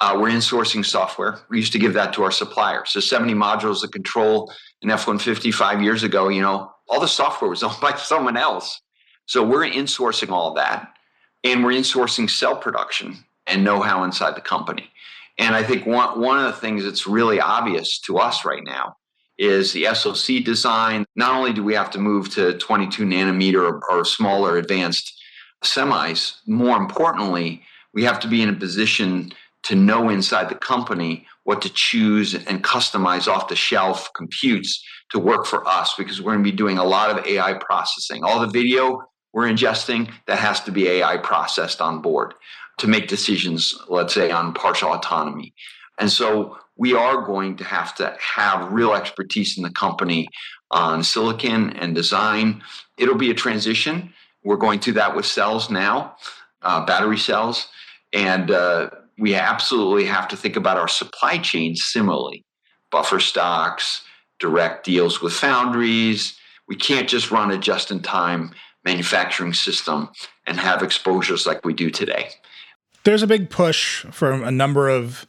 [0.00, 1.40] Uh, we're insourcing software.
[1.48, 2.90] We used to give that to our suppliers.
[2.90, 7.50] So 70 modules of control in F-150 five years ago, you know, all the software
[7.50, 8.80] was owned by someone else.
[9.26, 10.92] So we're insourcing all that.
[11.44, 14.90] And we're insourcing cell production and know-how inside the company.
[15.38, 18.96] And I think one, one of the things that's really obvious to us right now
[19.38, 21.04] is the SoC design.
[21.14, 25.14] Not only do we have to move to 22 nanometer or, or smaller advanced
[25.64, 27.62] semis, more importantly,
[27.94, 29.32] we have to be in a position
[29.68, 35.18] to know inside the company what to choose and customize off the shelf computes to
[35.18, 38.24] work for us because we're going to be doing a lot of AI processing.
[38.24, 39.02] All the video
[39.32, 42.34] we're ingesting that has to be AI processed on board
[42.78, 45.52] to make decisions, let's say, on partial autonomy.
[45.98, 50.28] And so we are going to have to have real expertise in the company
[50.70, 52.62] on silicon and design.
[52.96, 54.12] It'll be a transition.
[54.44, 56.16] We're going through that with cells now,
[56.62, 57.68] uh, battery cells.
[58.12, 62.44] And uh, we absolutely have to think about our supply chain similarly
[62.90, 64.02] buffer stocks,
[64.38, 66.38] direct deals with foundries.
[66.68, 68.52] We can't just run a just in time
[68.84, 70.08] manufacturing system
[70.46, 72.30] and have exposures like we do today.
[73.04, 75.26] There's a big push from a number of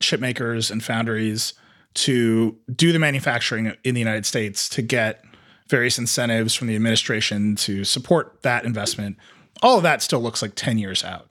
[0.00, 1.54] chip makers and foundries
[1.94, 5.22] to do the manufacturing in the United States to get
[5.68, 9.16] various incentives from the administration to support that investment.
[9.62, 11.28] All of that still looks like 10 years out.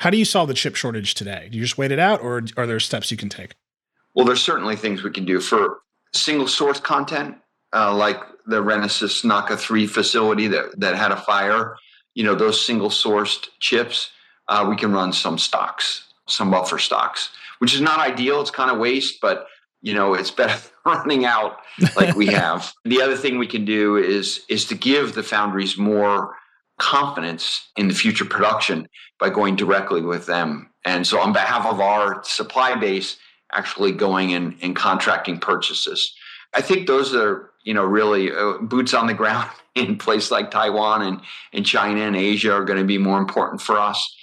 [0.00, 1.48] How do you solve the chip shortage today?
[1.50, 3.54] Do you just wait it out, or are there steps you can take?
[4.14, 5.80] Well, there's certainly things we can do for
[6.14, 7.36] single source content,
[7.74, 11.76] uh, like the Renesas Naka 3 facility that, that had a fire.
[12.14, 14.10] You know, those single sourced chips,
[14.48, 18.40] uh, we can run some stocks, some buffer stocks, which is not ideal.
[18.40, 19.48] It's kind of waste, but
[19.82, 21.58] you know it's better running out
[21.94, 25.78] like we have the other thing we can do is is to give the foundries
[25.78, 26.36] more
[26.78, 28.86] confidence in the future production
[29.20, 30.70] by going directly with them.
[30.84, 33.18] And so, on behalf of our supply base,
[33.52, 36.14] actually going and, and contracting purchases.
[36.54, 40.50] I think those are, you know, really uh, boots on the ground in places like
[40.50, 41.20] Taiwan and,
[41.52, 44.16] and China and Asia are going to be more important for us.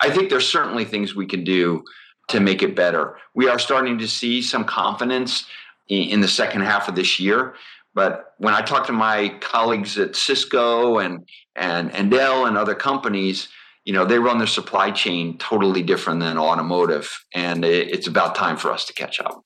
[0.00, 1.84] I think there's certainly things we can do
[2.28, 3.16] to make it better.
[3.34, 5.46] We are starting to see some confidence
[5.88, 7.54] in, in the second half of this year.
[7.94, 12.74] But when I talk to my colleagues at Cisco and and and Dell and other
[12.74, 13.48] companies,
[13.88, 18.34] you know, they run their supply chain totally different than automotive, and it, it's about
[18.34, 19.42] time for us to catch up.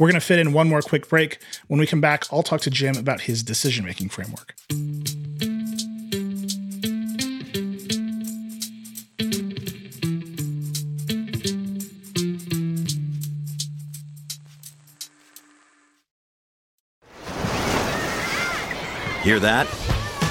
[0.00, 1.38] We're going to fit in one more quick break.
[1.68, 4.56] When we come back, I'll talk to Jim about his decision making framework.
[19.22, 19.87] Hear that?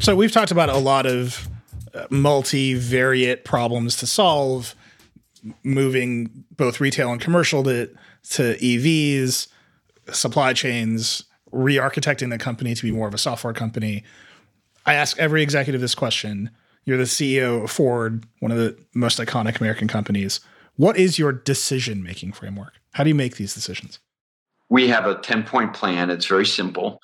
[0.00, 1.48] So we've talked about a lot of
[1.94, 4.74] uh, multivariate problems to solve,
[5.62, 7.90] moving both retail and commercial to
[8.30, 9.48] to EVs,
[10.12, 14.04] supply chains, re-architecting the company to be more of a software company.
[14.86, 16.50] I ask every executive this question.
[16.84, 20.40] You're the CEO of Ford, one of the most iconic American companies.
[20.76, 22.74] What is your decision making framework?
[22.92, 23.98] How do you make these decisions?
[24.68, 26.10] We have a 10 point plan.
[26.10, 27.00] It's very simple,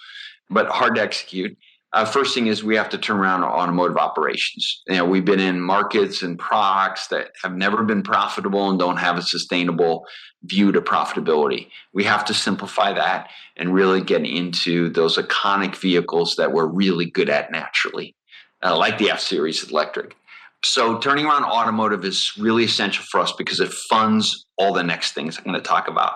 [0.50, 1.56] but hard to execute.
[1.94, 4.82] Uh, first thing is we have to turn around our automotive operations.
[4.88, 8.96] You know, we've been in markets and products that have never been profitable and don't
[8.96, 10.04] have a sustainable
[10.42, 11.68] view to profitability.
[11.92, 17.08] We have to simplify that and really get into those iconic vehicles that we're really
[17.08, 18.16] good at naturally,
[18.64, 20.16] uh, like the F Series electric.
[20.64, 25.12] So turning around automotive is really essential for us because it funds all the next
[25.12, 26.14] things I'm going to talk about.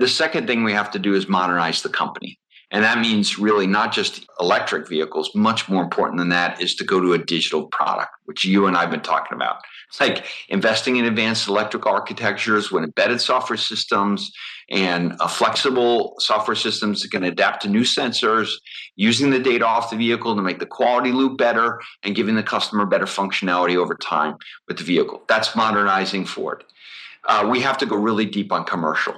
[0.00, 2.38] The second thing we have to do is modernize the company.
[2.70, 5.34] And that means really not just electric vehicles.
[5.34, 8.78] Much more important than that is to go to a digital product, which you and
[8.78, 9.56] I have been talking about.
[9.90, 14.32] It's like investing in advanced electric architectures with embedded software systems
[14.70, 18.48] and flexible software systems that can adapt to new sensors,
[18.96, 22.42] using the data off the vehicle to make the quality loop better and giving the
[22.42, 25.24] customer better functionality over time with the vehicle.
[25.28, 26.64] That's modernizing Ford.
[27.28, 29.14] Uh, we have to go really deep on commercial.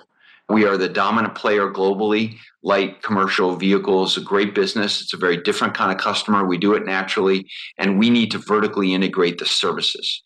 [0.49, 2.37] We are the dominant player globally.
[2.63, 5.01] Light commercial vehicles, a great business.
[5.01, 6.47] It's a very different kind of customer.
[6.47, 7.47] We do it naturally,
[7.79, 10.23] and we need to vertically integrate the services.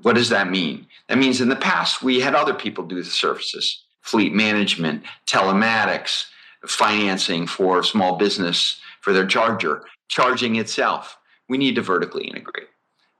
[0.00, 0.86] What does that mean?
[1.08, 6.26] That means in the past, we had other people do the services fleet management, telematics,
[6.66, 11.16] financing for small business for their charger, charging itself.
[11.48, 12.68] We need to vertically integrate.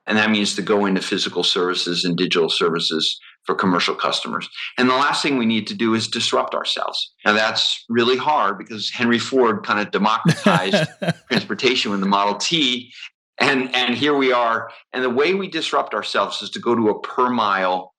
[0.06, 4.48] And that means to go into physical services and digital services for commercial customers.
[4.78, 7.12] And the last thing we need to do is disrupt ourselves.
[7.24, 10.88] Now, that's really hard because Henry Ford kind of democratized
[11.28, 12.92] transportation with the Model T.
[13.38, 14.70] And, and here we are.
[14.92, 17.94] And the way we disrupt ourselves is to go to a per mile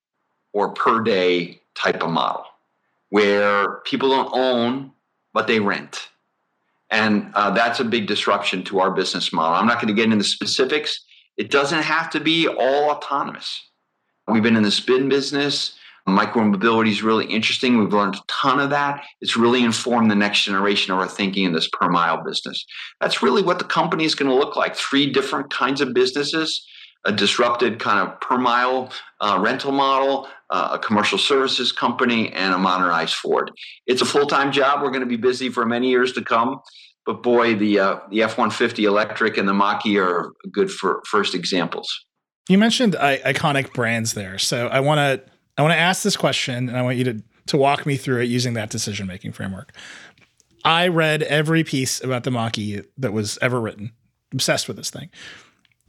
[0.53, 2.45] or per day type of model
[3.09, 4.91] where people don't own,
[5.33, 6.09] but they rent.
[6.89, 9.55] And uh, that's a big disruption to our business model.
[9.55, 11.03] I'm not going to get into the specifics.
[11.37, 13.61] It doesn't have to be all autonomous.
[14.27, 15.75] We've been in the spin business.
[16.07, 17.77] Micromobility is really interesting.
[17.77, 19.03] We've learned a ton of that.
[19.21, 22.65] It's really informed the next generation of our thinking in this per mile business.
[22.99, 26.65] That's really what the company is going to look like three different kinds of businesses
[27.05, 28.89] a disrupted kind of per mile
[29.21, 33.51] uh, rental model, uh, a commercial services company, and a modernized Ford.
[33.87, 34.81] It's a full time job.
[34.81, 36.59] We're going to be busy for many years to come.
[37.05, 41.01] But boy, the uh, the F one fifty electric and the Mach-E are good for
[41.09, 41.89] first examples.
[42.49, 46.69] You mentioned iconic brands there, so I want to I want to ask this question,
[46.69, 49.73] and I want you to to walk me through it using that decision making framework.
[50.65, 53.91] I read every piece about the Mach-E that was ever written.
[54.31, 55.09] Obsessed with this thing.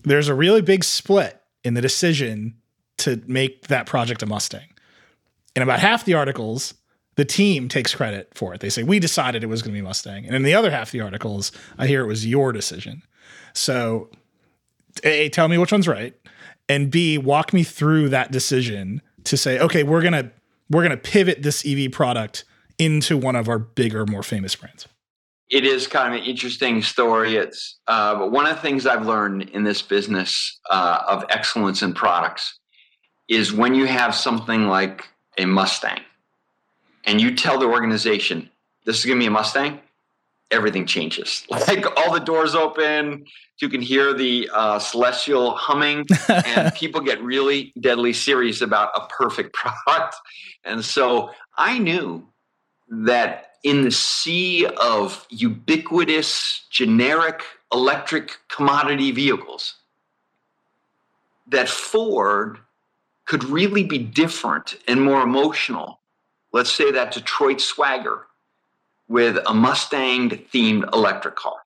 [0.02, 2.56] There's a really big split in the decision
[2.98, 4.68] to make that project a Mustang.
[5.56, 6.74] In about half the articles,
[7.16, 8.60] the team takes credit for it.
[8.60, 10.26] They say, we decided it was going to be Mustang.
[10.26, 13.02] And in the other half of the articles, I hear it was your decision.
[13.52, 14.10] So,
[15.04, 16.14] A, tell me which one's right.
[16.68, 20.30] And B, walk me through that decision to say, okay, we're to
[20.70, 22.44] we're to pivot this EV product
[22.78, 24.88] into one of our bigger, more famous brands.
[25.50, 27.36] It is kind of an interesting story.
[27.36, 31.82] It's uh, but one of the things I've learned in this business uh, of excellence
[31.82, 32.58] in products
[33.28, 35.06] is when you have something like
[35.38, 36.00] a Mustang
[37.04, 38.50] and you tell the organization,
[38.84, 39.80] this is to be a Mustang,
[40.54, 41.46] everything changes.
[41.50, 43.24] Like all the doors open,
[43.58, 49.06] you can hear the uh, celestial humming, and people get really deadly serious about a
[49.08, 49.52] perfect
[49.84, 50.16] product.
[50.64, 52.26] And so I knew
[52.88, 57.42] that in the sea of ubiquitous, generic
[57.72, 59.74] electric commodity vehicles,
[61.48, 62.58] that Ford
[63.24, 66.00] could really be different and more emotional
[66.54, 68.28] let's say that Detroit Swagger
[69.08, 71.56] with a Mustang themed electric car.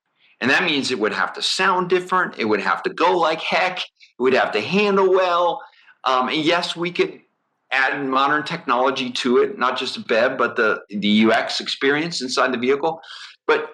[0.41, 2.39] And that means it would have to sound different.
[2.39, 3.79] It would have to go like heck.
[3.79, 5.61] It would have to handle well.
[6.05, 7.21] Um, and yes, we could
[7.71, 12.53] add modern technology to it, not just a BEV, but the, the UX experience inside
[12.53, 13.01] the vehicle.
[13.47, 13.73] But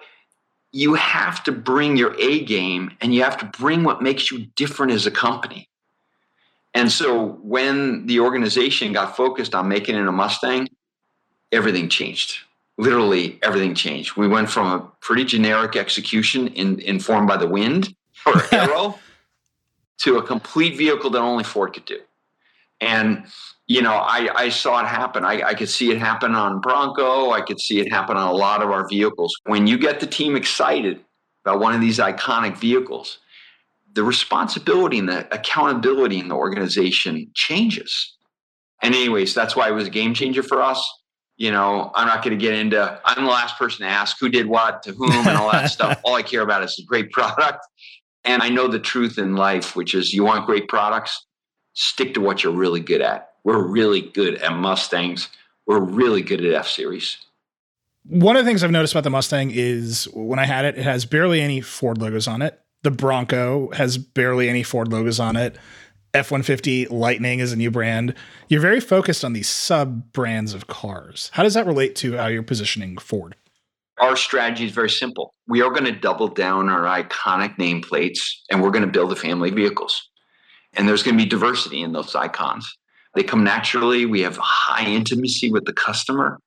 [0.71, 4.47] you have to bring your A game and you have to bring what makes you
[4.55, 5.69] different as a company.
[6.73, 10.67] And so when the organization got focused on making it a Mustang,
[11.53, 12.39] everything changed.
[12.77, 14.17] Literally everything changed.
[14.17, 17.95] We went from a pretty generic execution in, informed by the wind
[18.25, 18.99] or arrow
[19.99, 21.99] to a complete vehicle that only Ford could do.
[22.81, 23.25] And
[23.67, 25.25] you know, I, I saw it happen.
[25.25, 27.31] I, I could see it happen on Bronco.
[27.31, 29.33] I could see it happen on a lot of our vehicles.
[29.45, 30.99] When you get the team excited
[31.43, 33.19] about one of these iconic vehicles,
[33.93, 38.13] the responsibility and the accountability in the organization changes.
[38.83, 40.85] And anyways, that's why it was a game changer for us
[41.37, 44.29] you know, I'm not going to get into, I'm the last person to ask who
[44.29, 45.99] did what to whom and all that stuff.
[46.03, 47.65] All I care about is a great product.
[48.23, 51.25] And I know the truth in life, which is you want great products,
[51.73, 53.31] stick to what you're really good at.
[53.43, 55.29] We're really good at Mustangs.
[55.67, 57.17] We're really good at F Series.
[58.07, 60.83] One of the things I've noticed about the Mustang is when I had it, it
[60.83, 62.59] has barely any Ford logos on it.
[62.83, 65.57] The Bronco has barely any Ford logos on it.
[66.15, 68.13] F 150 Lightning is a new brand.
[68.47, 71.29] You're very focused on these sub brands of cars.
[71.33, 73.35] How does that relate to how you're positioning Ford?
[73.99, 75.33] Our strategy is very simple.
[75.49, 79.15] We are going to double down our iconic nameplates and we're going to build a
[79.17, 80.09] family vehicles.
[80.71, 82.65] And there's going to be diversity in those icons.
[83.13, 84.05] They come naturally.
[84.05, 86.39] We have high intimacy with the customer.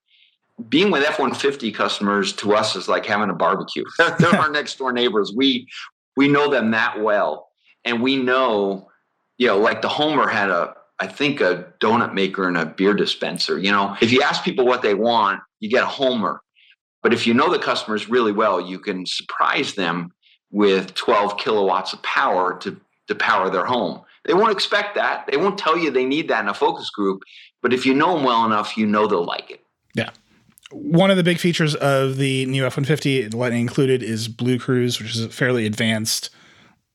[0.71, 3.85] Being with F 150 customers to us is like having a barbecue.
[4.19, 5.35] They're our next door neighbors.
[5.37, 5.69] We,
[6.17, 7.51] we know them that well.
[7.85, 8.88] And we know
[9.39, 12.93] you know, like the Homer had a, I think a donut maker and a beer
[12.93, 13.59] dispenser.
[13.59, 16.43] You know, if you ask people what they want, you get a Homer.
[17.03, 20.13] But if you know the customers really well, you can surprise them
[20.51, 24.03] with 12 kilowatts of power to, to power their home.
[24.25, 25.27] They won't expect that.
[25.31, 27.23] They won't tell you they need that in a focus group.
[27.63, 29.65] But if you know them well enough, you know they'll like it.
[29.95, 30.11] Yeah.
[30.71, 35.15] One of the big features of the new F 150, Lightning included, is BlueCruise, which
[35.15, 36.31] is a fairly advanced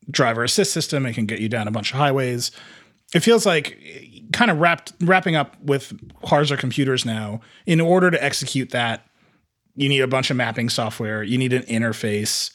[0.10, 1.06] driver assist system.
[1.06, 2.52] It can get you down a bunch of highways.
[3.14, 3.78] It feels like
[4.32, 5.94] kind of wrapped wrapping up with
[6.26, 7.42] cars or computers now.
[7.66, 9.06] In order to execute that,
[9.76, 12.52] you need a bunch of mapping software, you need an interface.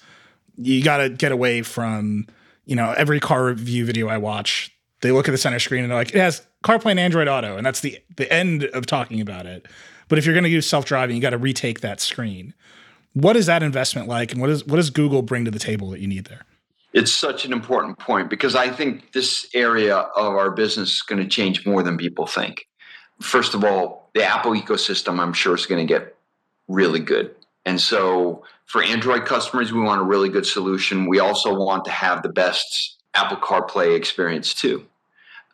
[0.56, 2.26] You got to get away from,
[2.64, 5.90] you know, every car review video I watch, they look at the center screen and
[5.90, 9.20] they're like, it has CarPlay and Android Auto, and that's the the end of talking
[9.20, 9.66] about it.
[10.08, 12.54] But if you're going to use self-driving, you got to retake that screen.
[13.12, 15.90] What is that investment like, and what is what does Google bring to the table
[15.90, 16.44] that you need there?
[16.92, 21.22] It's such an important point because I think this area of our business is going
[21.22, 22.66] to change more than people think.
[23.20, 26.16] First of all, the Apple ecosystem, I'm sure, is going to get
[26.66, 27.34] really good.
[27.66, 31.08] And so for Android customers, we want a really good solution.
[31.08, 34.86] We also want to have the best Apple CarPlay experience too.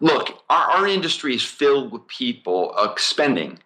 [0.00, 3.58] Look, our, our industry is filled with people uh, spending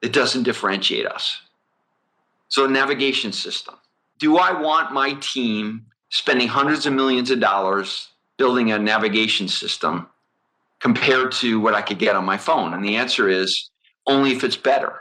[0.00, 1.40] that doesn't differentiate us.
[2.48, 3.76] So, navigation system.
[4.18, 10.06] Do I want my team spending hundreds of millions of dollars building a navigation system
[10.78, 12.72] compared to what I could get on my phone?
[12.72, 13.70] And the answer is
[14.06, 15.00] only if it's better.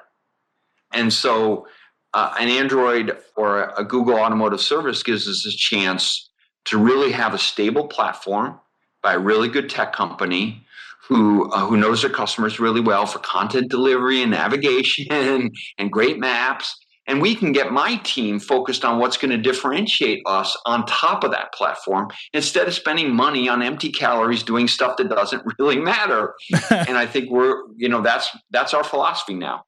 [0.91, 1.67] And so,
[2.15, 6.29] uh, an Android or a Google Automotive Service gives us a chance
[6.65, 8.59] to really have a stable platform
[9.03, 10.65] by a really good tech company
[10.99, 15.05] who uh, who knows their customers really well for content delivery and navigation
[15.77, 16.75] and great maps
[17.07, 21.23] and we can get my team focused on what's going to differentiate us on top
[21.23, 25.77] of that platform instead of spending money on empty calories doing stuff that doesn't really
[25.77, 26.33] matter.
[26.71, 29.63] And i think we're you know that's that's our philosophy now.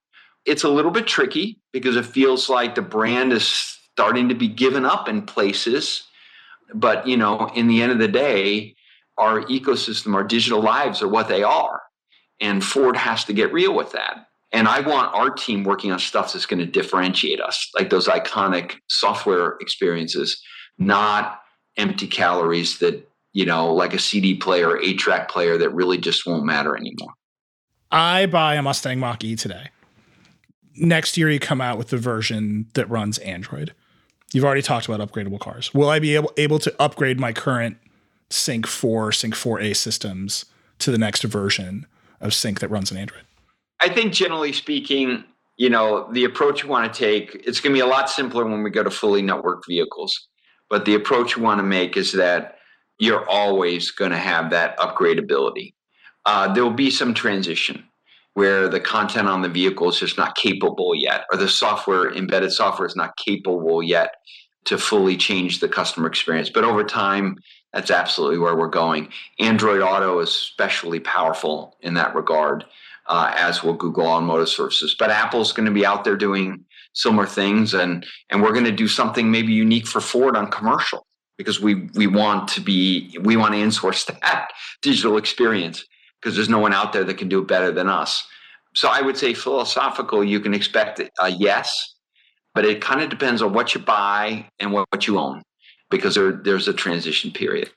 [0.45, 4.47] It's a little bit tricky because it feels like the brand is starting to be
[4.47, 6.03] given up in places.
[6.73, 8.75] But you know in the end of the day
[9.17, 11.81] our ecosystem our digital lives are what they are.
[12.39, 15.99] And ford has to get real with that and i want our team working on
[15.99, 20.41] stuff that's going to differentiate us like those iconic software experiences
[20.77, 21.41] not
[21.77, 26.25] empty calories that you know like a cd player eight track player that really just
[26.25, 27.13] won't matter anymore
[27.91, 29.69] i buy a mustang mach e today
[30.77, 33.73] next year you come out with the version that runs android
[34.35, 35.73] You've already talked about upgradable cars.
[35.73, 37.77] Will I be able, able to upgrade my current
[38.29, 40.43] Sync 4, Sync 4A systems
[40.79, 41.85] to the next version
[42.19, 43.23] of Sync that runs on Android?
[43.85, 45.23] I think generally speaking,
[45.57, 48.43] you know, the approach you want to take, it's going to be a lot simpler
[48.43, 50.27] when we go to fully networked vehicles.
[50.71, 52.55] But the approach you want to make is that
[52.97, 55.75] you're always going to have that upgradability.
[56.25, 57.83] Uh, there will be some transition
[58.33, 62.51] where the content on the vehicle is just not capable yet, or the software, embedded
[62.51, 64.15] software, is not capable yet
[64.63, 66.49] to fully change the customer experience.
[66.49, 67.37] But over time,
[67.71, 69.09] that's absolutely where we're going.
[69.39, 72.65] Android Auto is especially powerful in that regard,
[73.07, 74.95] uh, as will Google Automotive Services.
[74.97, 78.71] But Apple's going to be out there doing similar things, and and we're going to
[78.71, 81.05] do something maybe unique for Ford on commercial
[81.37, 84.49] because we we want to be we want to insource that
[84.81, 85.85] digital experience
[86.21, 88.25] because there's no one out there that can do it better than us.
[88.73, 91.95] So I would say philosophical, you can expect a yes,
[92.53, 95.43] but it kind of depends on what you buy and what, what you own
[95.89, 97.69] because there, there's a transition period.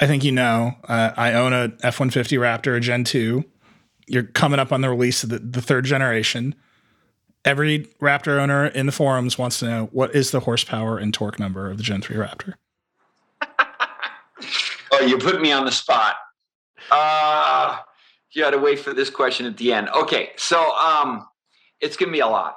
[0.00, 3.44] I think you know, uh, I own a F 150 Raptor, a Gen 2.
[4.10, 6.56] You're coming up on the release of the, the third generation.
[7.44, 11.38] Every Raptor owner in the forums wants to know what is the horsepower and torque
[11.38, 12.54] number of the Gen 3 Raptor?
[14.92, 16.16] oh, you put me on the spot.
[16.90, 17.78] Uh,
[18.32, 19.88] you had to wait for this question at the end.
[19.90, 21.24] Okay, so um,
[21.80, 22.56] it's gonna be a lot.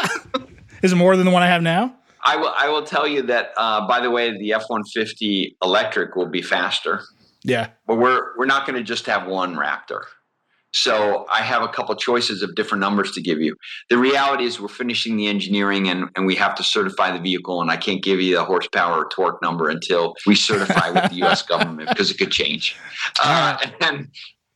[0.82, 1.94] Is it more than the one I have now?
[2.24, 2.54] I will.
[2.56, 3.50] I will tell you that.
[3.56, 7.02] Uh, by the way, the F one fifty electric will be faster.
[7.44, 10.02] Yeah, but we're we're not going to just have one Raptor.
[10.74, 13.56] So I have a couple choices of different numbers to give you.
[13.88, 17.62] The reality is we're finishing the engineering and, and we have to certify the vehicle,
[17.62, 21.16] and I can't give you the horsepower or torque number until we certify with the
[21.16, 21.42] U.S.
[21.42, 22.76] government because it could change.
[23.22, 24.08] Uh, and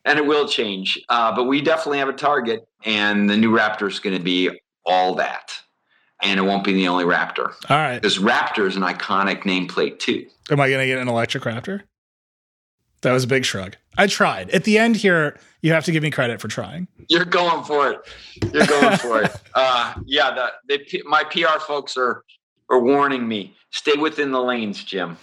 [0.04, 1.00] and it will change.
[1.08, 4.50] Uh, but we definitely have a target, and the new Raptor is going to be
[4.84, 5.52] all that.
[6.22, 7.52] And it won't be the only Raptor.
[7.68, 7.94] All right.
[7.94, 10.26] Because Raptor is an iconic nameplate, too.
[10.50, 11.82] Am I going to get an electric Raptor?
[13.00, 13.76] That was a big shrug.
[13.98, 14.50] I tried.
[14.50, 16.88] At the end here, you have to give me credit for trying.
[17.08, 18.00] You're going for it.
[18.52, 19.32] You're going for it.
[19.54, 22.24] Uh, yeah, the, the, my PR folks are
[22.70, 23.54] are warning me.
[23.70, 25.10] Stay within the lanes, Jim.
[25.10, 25.18] Um,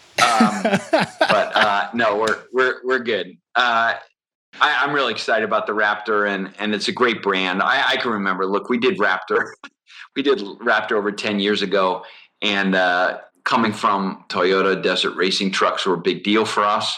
[0.92, 3.36] but uh, no, we're we're we're good.
[3.56, 3.96] Uh,
[4.62, 7.62] I, am really excited about the Raptor, and and it's a great brand.
[7.62, 8.46] I, I can remember.
[8.46, 9.52] Look, we did Raptor,
[10.16, 12.04] we did Raptor over ten years ago,
[12.42, 16.96] and uh, coming from Toyota, desert racing trucks were a big deal for us.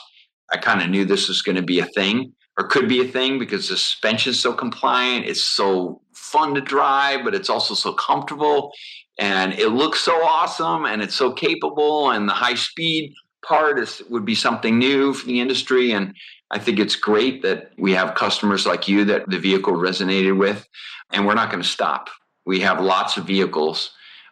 [0.51, 3.07] I kind of knew this was going to be a thing, or could be a
[3.07, 5.25] thing, because the suspension's so compliant.
[5.25, 8.71] It's so fun to drive, but it's also so comfortable,
[9.19, 13.13] and it looks so awesome, and it's so capable, and the high speed
[13.45, 16.13] part is would be something new for the industry and
[16.51, 20.67] I think it's great that we have customers like you that the vehicle resonated with,
[21.11, 22.09] and we're not going to stop.
[22.45, 23.91] We have lots of vehicles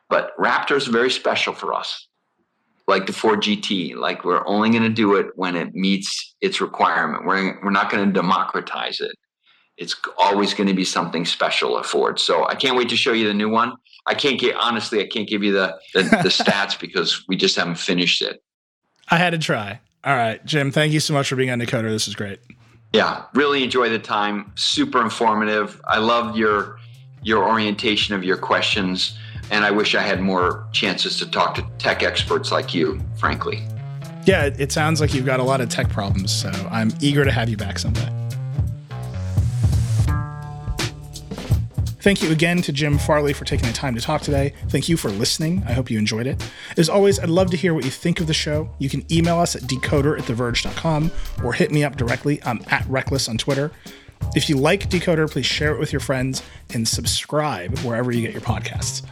[0.10, 2.08] But Raptor is very special for us,
[2.90, 3.96] like the Ford GT.
[3.96, 7.26] Like we're only going to do it when it meets its requirement.
[7.26, 9.12] We're we're not going to democratize it.
[9.78, 12.20] It's always going to be something special at Ford.
[12.20, 13.74] So I can't wait to show you the new one.
[14.08, 17.56] I can't get honestly, I can't give you the the, the stats because we just
[17.56, 18.42] haven't finished it.
[19.10, 19.80] I had to try.
[20.04, 20.72] All right, Jim.
[20.72, 21.90] Thank you so much for being on Decoder.
[21.90, 22.40] This is great.
[22.94, 24.52] Yeah, really enjoy the time.
[24.56, 25.80] Super informative.
[25.88, 26.80] I love your
[27.22, 29.18] your orientation of your questions,
[29.52, 33.02] and I wish I had more chances to talk to tech experts like you.
[33.18, 33.64] Frankly.
[34.26, 37.32] Yeah, it sounds like you've got a lot of tech problems, so I'm eager to
[37.32, 38.14] have you back someday.
[42.02, 44.54] Thank you again to Jim Farley for taking the time to talk today.
[44.70, 45.64] Thank you for listening.
[45.68, 46.42] I hope you enjoyed it.
[46.78, 48.70] As always, I'd love to hear what you think of the show.
[48.78, 51.12] You can email us at decoder at theverge.com
[51.44, 52.42] or hit me up directly.
[52.44, 53.72] I'm at Reckless on Twitter.
[54.36, 56.44] If you like Decoder, please share it with your friends
[56.74, 59.04] and subscribe wherever you get your podcasts.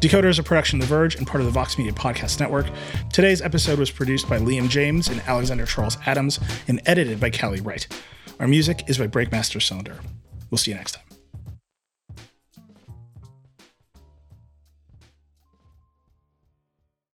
[0.00, 2.66] Decoder is a production of The Verge and part of the Vox Media Podcast Network.
[3.12, 7.60] Today's episode was produced by Liam James and Alexander Charles Adams and edited by Callie
[7.60, 7.86] Wright.
[8.38, 9.98] Our music is by Breakmaster Cylinder.
[10.50, 11.09] We'll see you next time.